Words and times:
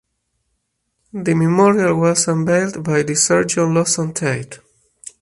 The 1.13 1.35
memorial 1.35 1.95
was 1.99 2.27
unveiled 2.27 2.83
by 2.83 3.03
the 3.03 3.13
surgeon 3.13 3.75
Lawson 3.75 4.11
Tait. 4.15 4.57